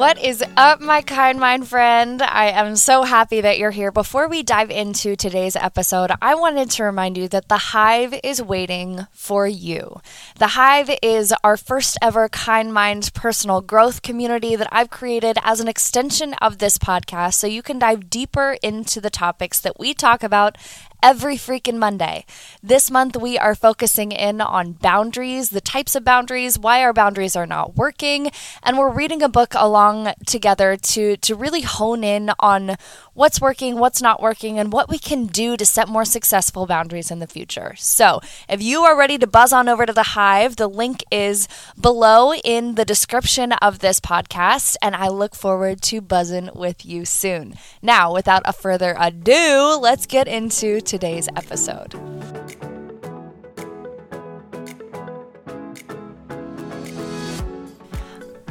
[0.00, 2.22] What is up, my kind mind friend?
[2.22, 3.92] I am so happy that you're here.
[3.92, 8.40] Before we dive into today's episode, I wanted to remind you that the Hive is
[8.40, 10.00] waiting for you.
[10.38, 15.60] The Hive is our first ever Kind Mind personal growth community that I've created as
[15.60, 19.92] an extension of this podcast so you can dive deeper into the topics that we
[19.92, 20.56] talk about
[21.02, 22.24] every freaking Monday.
[22.62, 27.36] This month, we are focusing in on boundaries, the types of boundaries, why our boundaries
[27.36, 28.30] are not working,
[28.62, 32.76] and we're reading a book along together to, to really hone in on
[33.14, 37.10] what's working, what's not working, and what we can do to set more successful boundaries
[37.10, 37.74] in the future.
[37.76, 41.48] So, if you are ready to buzz on over to the Hive, the link is
[41.80, 47.04] below in the description of this podcast, and I look forward to buzzing with you
[47.04, 47.54] soon.
[47.82, 51.94] Now, without a further ado, let's get into today's episode.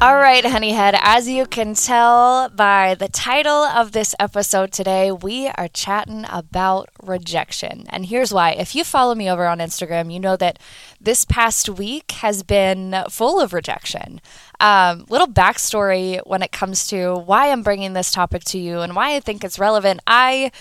[0.01, 5.49] All right, Honeyhead, as you can tell by the title of this episode today, we
[5.49, 7.83] are chatting about rejection.
[7.89, 8.51] And here's why.
[8.51, 10.57] If you follow me over on Instagram, you know that
[11.01, 14.21] this past week has been full of rejection.
[14.61, 18.95] Um, little backstory when it comes to why I'm bringing this topic to you and
[18.95, 19.99] why I think it's relevant.
[20.07, 20.53] I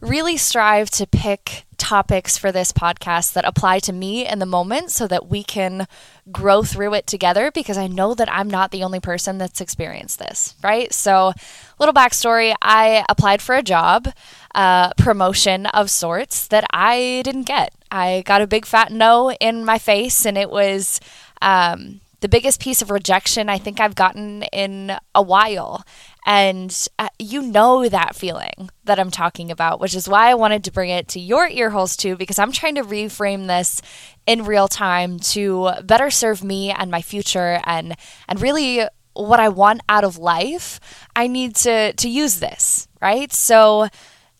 [0.00, 4.90] really strive to pick topics for this podcast that apply to me in the moment
[4.90, 5.86] so that we can
[6.32, 10.18] grow through it together because I know that I'm not the only person that's experienced
[10.18, 10.92] this, right?
[10.92, 11.32] So,
[11.78, 14.08] little backstory I applied for a job,
[14.54, 17.74] uh, promotion of sorts that I didn't get.
[17.90, 21.00] I got a big fat no in my face, and it was.
[21.42, 25.84] Um, the biggest piece of rejection I think I've gotten in a while.
[26.24, 30.64] And uh, you know that feeling that I'm talking about, which is why I wanted
[30.64, 33.82] to bring it to your ear holes too, because I'm trying to reframe this
[34.26, 37.94] in real time to better serve me and my future and
[38.26, 40.80] and really what I want out of life.
[41.14, 43.32] I need to to use this, right?
[43.32, 43.88] So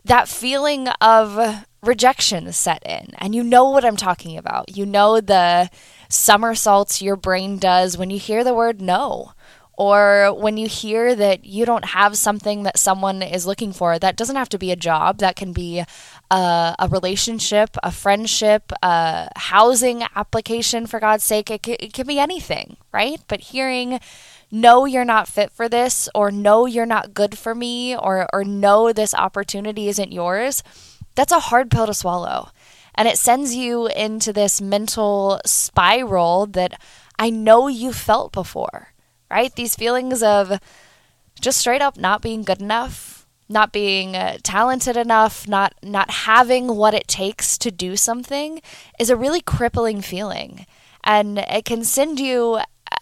[0.05, 4.75] that feeling of rejection set in, and you know what I'm talking about.
[4.75, 5.69] You know the
[6.09, 9.33] somersaults your brain does when you hear the word no
[9.77, 14.17] or when you hear that you don't have something that someone is looking for, that
[14.17, 15.83] doesn't have to be a job, that can be
[16.31, 21.51] a, a relationship, a friendship, a housing application, for God's sake.
[21.51, 23.21] It, it can be anything, right?
[23.27, 24.01] But hearing,
[24.51, 28.45] no, you're not fit for this, or no, you're not good for me, or, or
[28.45, 30.62] no, this opportunity isn't yours,
[31.15, 32.51] that's a hard pill to swallow.
[32.95, 36.81] And it sends you into this mental spiral that
[37.19, 38.94] I know you felt before
[39.31, 39.55] right?
[39.55, 40.61] These feelings of
[41.41, 46.69] just straight up not being good enough, not being uh, talented enough, not not having
[46.77, 48.61] what it takes to do something
[48.99, 50.67] is a really crippling feeling.
[51.03, 52.61] And it can send you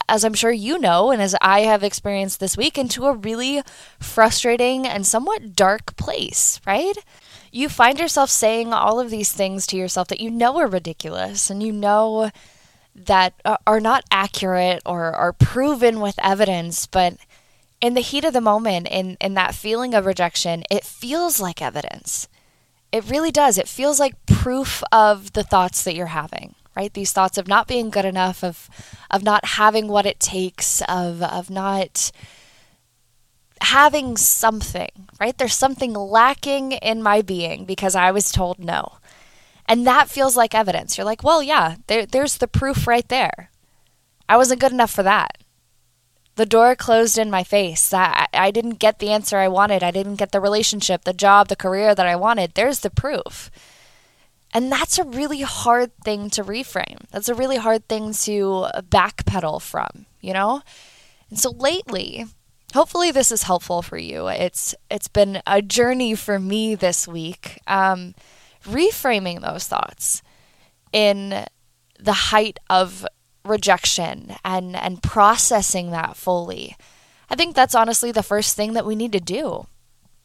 [0.09, 3.63] as I'm sure you know and as I have experienced this week into a really
[3.99, 6.97] frustrating and somewhat dark place, right?
[7.51, 11.51] You find yourself saying all of these things to yourself that you know are ridiculous
[11.51, 12.31] and you know
[12.95, 13.35] that
[13.67, 17.17] are not accurate or are proven with evidence, but
[17.81, 21.61] in the heat of the moment, in, in that feeling of rejection, it feels like
[21.61, 22.29] evidence.
[22.93, 23.59] It really does.
[23.59, 26.93] It feels like proof of the thoughts that you're having, right?
[26.93, 28.69] These thoughts of not being good enough, of
[29.11, 32.13] of not having what it takes, of of not
[33.63, 35.37] having something, right?
[35.39, 38.99] There's something lacking in my being because I was told no.
[39.73, 40.99] And that feels like evidence.
[40.99, 43.49] You're like, well, yeah, there, there's the proof right there.
[44.29, 45.39] I wasn't good enough for that.
[46.35, 47.91] The door closed in my face.
[47.95, 49.83] I, I didn't get the answer I wanted.
[49.83, 52.53] I didn't get the relationship, the job, the career that I wanted.
[52.53, 53.51] There's the proof.
[54.53, 57.09] And that's a really hard thing to reframe.
[57.11, 60.61] That's a really hard thing to backpedal from, you know?
[61.31, 62.27] And so lately,
[62.75, 64.27] hopefully this is helpful for you.
[64.29, 67.59] It's it's been a journey for me this week.
[67.67, 68.15] Um,
[68.65, 70.23] reframing those thoughts
[70.93, 71.47] in
[71.99, 73.07] the height of
[73.45, 76.77] rejection and and processing that fully
[77.33, 79.67] I think that's honestly the first thing that we need to do.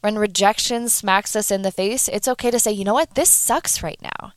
[0.02, 3.30] When rejection smacks us in the face, it's okay to say, you know what, this
[3.30, 4.34] sucks right now.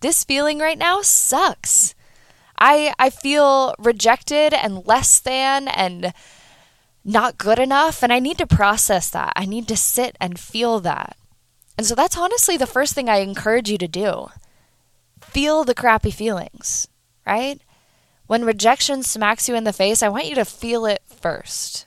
[0.00, 1.94] This feeling right now sucks.
[2.58, 6.14] I I feel rejected and less than and
[7.04, 9.34] not good enough and I need to process that.
[9.36, 11.14] I need to sit and feel that.
[11.78, 14.28] And so that's honestly the first thing I encourage you to do.
[15.22, 16.88] Feel the crappy feelings,
[17.24, 17.60] right?
[18.26, 21.86] When rejection smacks you in the face, I want you to feel it first.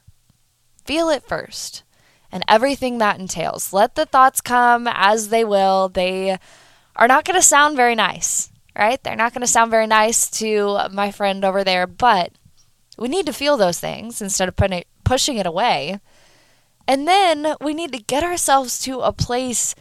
[0.85, 1.83] Feel it first
[2.31, 3.73] and everything that entails.
[3.73, 5.89] Let the thoughts come as they will.
[5.89, 6.39] They
[6.95, 9.03] are not going to sound very nice, right?
[9.03, 12.31] They're not going to sound very nice to my friend over there, but
[12.97, 15.99] we need to feel those things instead of putting it, pushing it away.
[16.87, 19.75] And then we need to get ourselves to a place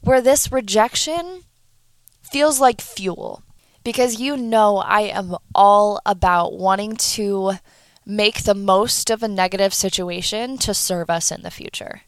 [0.00, 1.42] where this rejection
[2.22, 3.42] feels like fuel.
[3.82, 7.54] Because you know, I am all about wanting to
[8.04, 12.02] make the most of a negative situation to serve us in the future,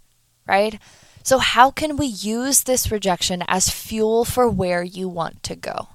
[0.46, 0.78] right?
[1.22, 5.88] So, how can we use this rejection as fuel for where you want to go?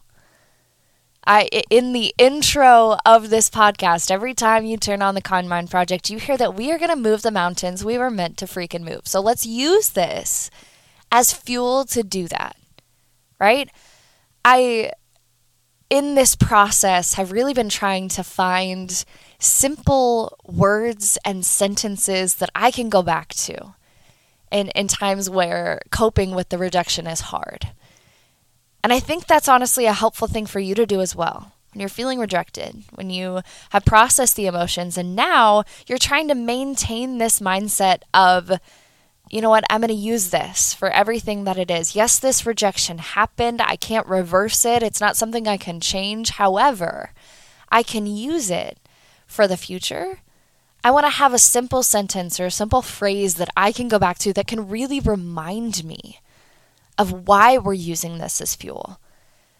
[1.27, 5.69] I, in the intro of this podcast, every time you turn on the Kind Mind
[5.69, 8.45] Project, you hear that we are going to move the mountains we were meant to
[8.45, 9.01] freaking move.
[9.03, 10.49] So let's use this
[11.11, 12.55] as fuel to do that,
[13.41, 13.69] right?
[14.45, 14.93] I,
[15.89, 19.03] in this process, have really been trying to find
[19.37, 23.75] simple words and sentences that I can go back to
[24.49, 27.73] in, in times where coping with the rejection is hard.
[28.83, 31.51] And I think that's honestly a helpful thing for you to do as well.
[31.73, 33.41] When you're feeling rejected, when you
[33.71, 38.51] have processed the emotions, and now you're trying to maintain this mindset of,
[39.29, 41.95] you know what, I'm going to use this for everything that it is.
[41.95, 43.61] Yes, this rejection happened.
[43.61, 44.81] I can't reverse it.
[44.81, 46.31] It's not something I can change.
[46.31, 47.11] However,
[47.69, 48.79] I can use it
[49.27, 50.19] for the future.
[50.83, 53.99] I want to have a simple sentence or a simple phrase that I can go
[53.99, 56.21] back to that can really remind me
[56.97, 58.99] of why we're using this as fuel.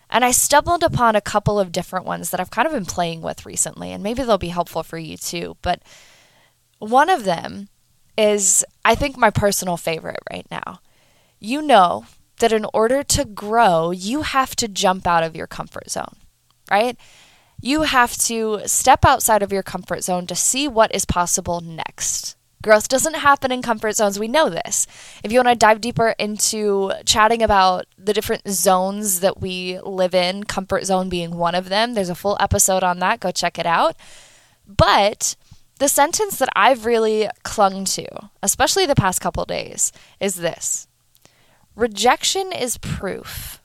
[0.09, 3.21] And I stumbled upon a couple of different ones that I've kind of been playing
[3.21, 5.57] with recently, and maybe they'll be helpful for you too.
[5.61, 5.81] But
[6.79, 7.67] one of them
[8.17, 10.79] is, I think, my personal favorite right now.
[11.39, 12.05] You know
[12.39, 16.15] that in order to grow, you have to jump out of your comfort zone,
[16.71, 16.97] right?
[17.61, 22.36] You have to step outside of your comfort zone to see what is possible next.
[22.63, 24.19] Growth doesn't happen in comfort zones.
[24.19, 24.88] We know this.
[25.24, 30.15] If you want to dive deeper into chatting about the different zones that we live
[30.15, 33.19] in, comfort zone being one of them, there's a full episode on that.
[33.19, 33.95] Go check it out.
[34.68, 35.36] But
[35.80, 40.88] the sentence that I've really clung to, especially the past couple days, is this
[41.75, 43.62] Rejection is proof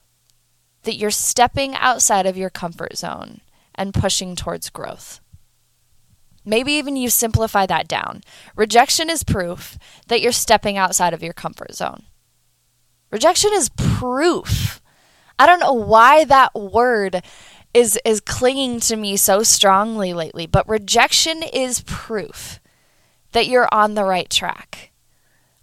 [0.83, 3.41] that you're stepping outside of your comfort zone
[3.73, 5.19] and pushing towards growth.
[6.45, 8.21] Maybe even you simplify that down.
[8.55, 12.03] Rejection is proof that you're stepping outside of your comfort zone.
[13.11, 14.81] Rejection is proof.
[15.39, 17.23] I don't know why that word
[17.73, 22.59] is is clinging to me so strongly lately, but rejection is proof
[23.31, 24.91] that you're on the right track.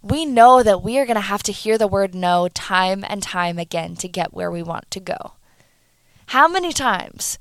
[0.01, 3.21] We know that we are going to have to hear the word no time and
[3.21, 5.33] time again to get where we want to go.
[6.27, 7.37] How many times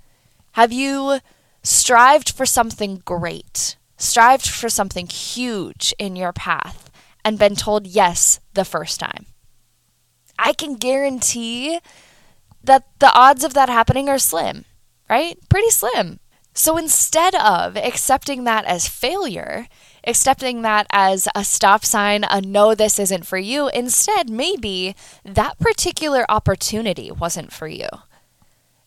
[0.53, 1.21] have you
[1.63, 6.91] strived for something great, strived for something huge in your path,
[7.25, 9.27] and been told yes the first time.
[10.39, 11.81] I can guarantee
[12.65, 14.65] that the odds of that happening are slim,
[15.09, 15.37] right?
[15.49, 16.21] Pretty slim.
[16.55, 19.69] So instead of accepting that as failure,
[20.07, 25.59] accepting that as a stop sign, a no, this isn't for you, instead, maybe that
[25.59, 27.89] particular opportunity wasn't for you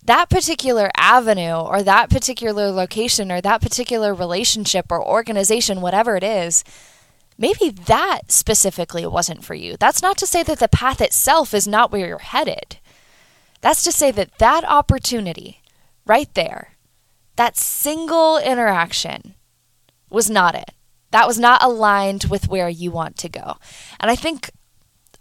[0.06, 6.24] that particular avenue or that particular location or that particular relationship or organization, whatever it
[6.24, 6.64] is,
[7.38, 9.76] maybe that specifically wasn't for you.
[9.80, 12.78] That's not to say that the path itself is not where you're headed.
[13.62, 15.62] That's to say that that opportunity
[16.06, 16.74] right there,
[17.38, 19.36] that single interaction
[20.10, 20.72] was not it.
[21.12, 23.56] That was not aligned with where you want to go.
[24.00, 24.50] And I think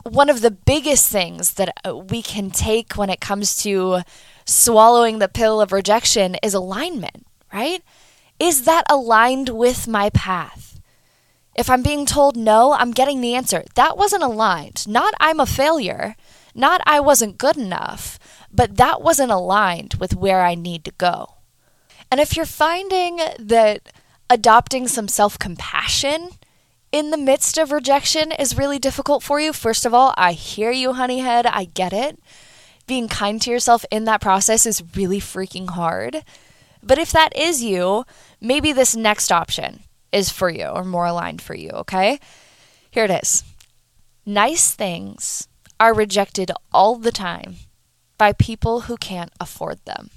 [0.05, 1.71] one of the biggest things that
[2.11, 4.01] we can take when it comes to
[4.45, 7.83] swallowing the pill of rejection is alignment, right?
[8.39, 10.81] Is that aligned with my path?
[11.55, 13.65] If I'm being told no, I'm getting the answer.
[13.75, 14.89] That wasn't aligned.
[14.89, 16.17] Not I'm a failure,
[16.55, 18.19] not I wasn't good enough,
[18.53, 21.35] but that wasn't aligned with where I need to go.
[22.11, 23.93] And if you're finding that
[24.29, 26.31] adopting some self compassion
[26.91, 30.71] in the midst of rejection is really difficult for you, first of all, I hear
[30.71, 31.47] you, honeyhead.
[31.47, 32.19] I get it
[32.87, 36.25] being kind to yourself in that process is really freaking hard.
[36.83, 38.05] But if that is you,
[38.41, 42.19] maybe this next option is for you or more aligned for you, okay?
[42.91, 43.45] Here it is.
[44.27, 45.49] Nice things
[45.81, 47.57] are rejected all the time
[48.19, 50.11] by people who can't afford them.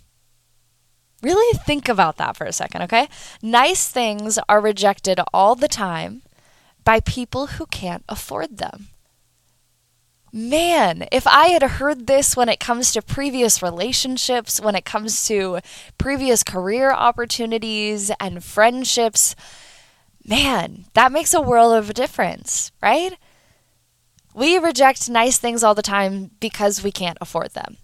[1.21, 3.07] Really think about that for a second, okay?
[3.41, 6.21] Nice things are rejected all the time
[6.83, 8.89] by people who can't afford them.
[10.37, 15.25] Man, if I had heard this when it comes to previous relationships, when it comes
[15.27, 15.59] to
[15.97, 19.33] previous career opportunities and friendships,
[20.25, 23.17] man, that makes a world of a difference, right?
[24.33, 27.77] We reject nice things all the time because we can't afford them.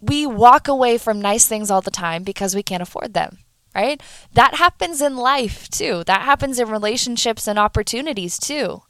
[0.00, 3.38] We walk away from nice things all the time because we can't afford them,
[3.74, 4.00] right?
[4.34, 6.04] That happens in life too.
[6.06, 8.82] That happens in relationships and opportunities too.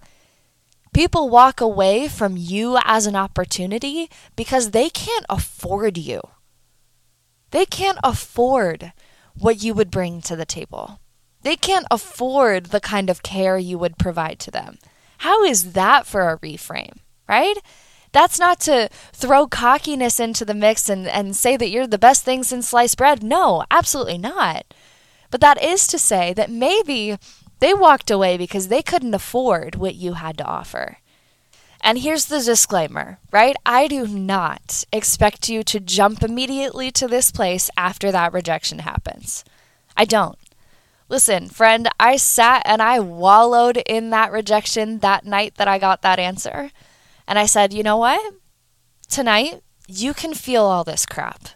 [1.01, 6.21] People walk away from you as an opportunity because they can't afford you.
[7.53, 8.93] They can't afford
[9.35, 11.01] what you would bring to the table.
[11.41, 14.77] They can't afford the kind of care you would provide to them.
[15.21, 17.57] How is that for a reframe, right?
[18.13, 22.27] That's not to throw cockiness into the mix and, and say that you're the best
[22.27, 23.23] thing since sliced bread.
[23.23, 24.67] No, absolutely not.
[25.31, 27.17] But that is to say that maybe
[27.61, 30.99] they walked away because they couldn't afford what you had to offer.
[31.83, 33.57] And here's the disclaimer, right?
[33.65, 39.45] I do not expect you to jump immediately to this place after that rejection happens.
[39.97, 40.39] I don't.
[41.09, 46.03] Listen, friend, I sat and I wallowed in that rejection that night that I got
[46.03, 46.71] that answer.
[47.27, 48.35] And I said, you know what?
[49.09, 51.49] Tonight, you can feel all this crap.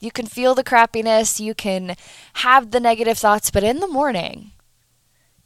[0.00, 1.96] You can feel the crappiness, you can
[2.34, 4.50] have the negative thoughts, but in the morning,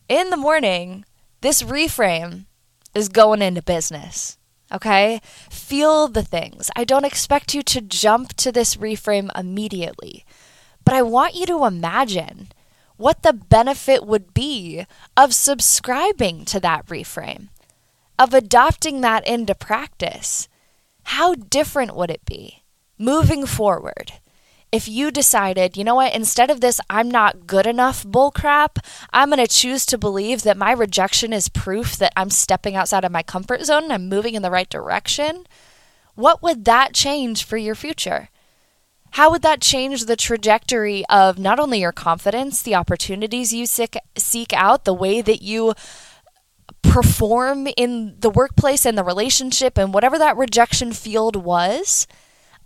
[0.08, 1.04] in the morning,
[1.40, 2.46] this reframe
[2.94, 4.38] is going into business.
[4.72, 5.20] Okay?
[5.50, 6.70] Feel the things.
[6.74, 10.24] I don't expect you to jump to this reframe immediately,
[10.84, 12.48] but I want you to imagine
[12.96, 14.86] what the benefit would be
[15.16, 17.48] of subscribing to that reframe,
[18.18, 20.48] of adopting that into practice.
[21.04, 22.62] How different would it be
[22.98, 24.14] moving forward?
[24.76, 28.76] If you decided, you know what, instead of this I'm not good enough bullcrap,
[29.10, 33.02] I'm going to choose to believe that my rejection is proof that I'm stepping outside
[33.02, 35.46] of my comfort zone and I'm moving in the right direction,
[36.14, 38.28] what would that change for your future?
[39.12, 43.96] How would that change the trajectory of not only your confidence, the opportunities you seek,
[44.18, 45.72] seek out, the way that you
[46.82, 52.06] perform in the workplace and the relationship and whatever that rejection field was?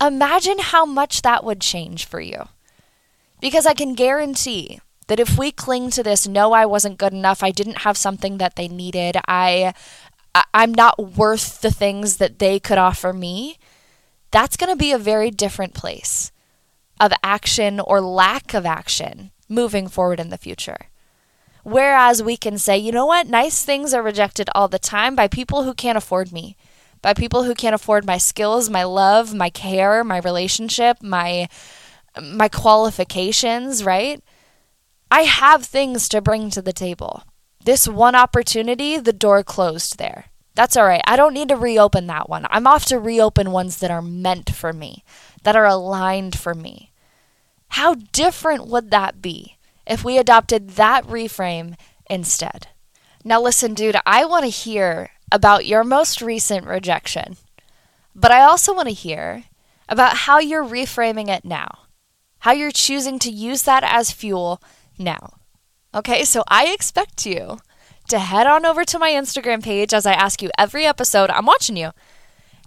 [0.01, 2.47] Imagine how much that would change for you.
[3.39, 7.43] Because I can guarantee that if we cling to this, no, I wasn't good enough,
[7.43, 9.73] I didn't have something that they needed, I
[10.53, 13.57] I'm not worth the things that they could offer me,
[14.31, 16.31] that's going to be a very different place
[16.99, 20.87] of action or lack of action moving forward in the future.
[21.63, 25.27] Whereas we can say, you know what, nice things are rejected all the time by
[25.27, 26.55] people who can't afford me,
[27.01, 31.47] by people who can't afford my skills, my love, my care, my relationship, my
[32.21, 34.21] my qualifications, right?
[35.09, 37.23] I have things to bring to the table.
[37.63, 40.25] This one opportunity, the door closed there.
[40.55, 41.01] That's all right.
[41.05, 42.45] I don't need to reopen that one.
[42.49, 45.03] I'm off to reopen ones that are meant for me,
[45.43, 46.91] that are aligned for me.
[47.69, 51.75] How different would that be if we adopted that reframe
[52.09, 52.67] instead?
[53.23, 57.37] Now, listen, dude, I want to hear about your most recent rejection,
[58.15, 59.45] but I also want to hear
[59.87, 61.79] about how you're reframing it now,
[62.39, 64.61] how you're choosing to use that as fuel
[64.97, 65.35] now.
[65.93, 67.59] Okay, so I expect you
[68.07, 71.29] to head on over to my Instagram page as I ask you every episode.
[71.29, 71.91] I'm watching you.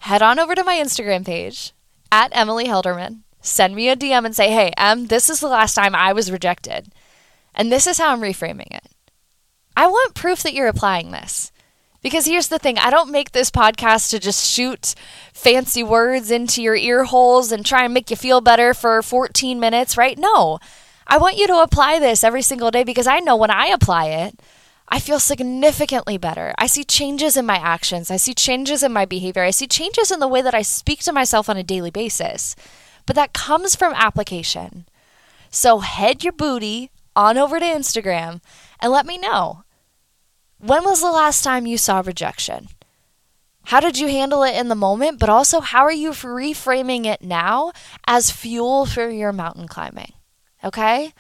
[0.00, 1.72] Head on over to my Instagram page
[2.12, 5.74] at Emily Helderman send me a DM and say, hey, Em, this is the last
[5.74, 6.88] time I was rejected.
[7.54, 8.88] And this is how I'm reframing it.
[9.76, 11.52] I want proof that you're applying this.
[12.04, 14.94] Because here's the thing I don't make this podcast to just shoot
[15.32, 19.58] fancy words into your ear holes and try and make you feel better for 14
[19.58, 20.16] minutes, right?
[20.16, 20.60] No.
[21.08, 24.06] I want you to apply this every single day because I know when I apply
[24.06, 24.38] it,
[24.88, 26.54] I feel significantly better.
[26.58, 28.08] I see changes in my actions.
[28.08, 29.42] I see changes in my behavior.
[29.42, 32.54] I see changes in the way that I speak to myself on a daily basis
[33.06, 34.86] but that comes from application.
[35.50, 38.40] So head your booty on over to Instagram
[38.80, 39.63] and let me know.
[40.58, 42.68] When was the last time you saw rejection?
[43.64, 45.18] How did you handle it in the moment?
[45.18, 47.72] But also, how are you reframing it now
[48.06, 50.12] as fuel for your mountain climbing?
[50.62, 51.12] Okay?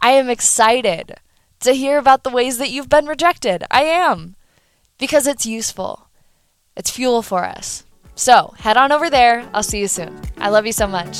[0.00, 1.14] I am excited
[1.60, 3.64] to hear about the ways that you've been rejected.
[3.70, 4.36] I am.
[4.98, 6.08] Because it's useful,
[6.76, 7.84] it's fuel for us.
[8.14, 9.48] So head on over there.
[9.54, 10.20] I'll see you soon.
[10.38, 11.18] I love you so much.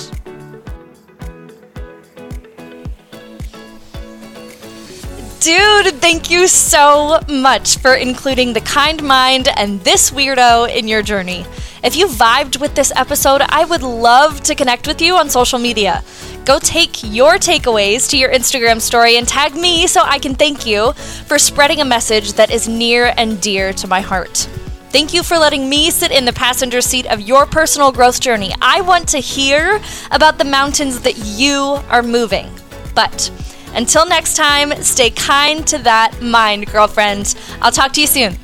[5.42, 11.02] Dude, thank you so much for including the kind mind and this weirdo in your
[11.02, 11.44] journey.
[11.82, 15.58] If you vibed with this episode, I would love to connect with you on social
[15.58, 16.04] media.
[16.44, 20.64] Go take your takeaways to your Instagram story and tag me so I can thank
[20.64, 20.92] you
[21.26, 24.48] for spreading a message that is near and dear to my heart.
[24.90, 28.54] Thank you for letting me sit in the passenger seat of your personal growth journey.
[28.62, 29.80] I want to hear
[30.12, 32.48] about the mountains that you are moving.
[32.94, 33.28] But
[33.74, 37.34] until next time, stay kind to that mind, girlfriend.
[37.60, 38.36] I'll talk to you soon.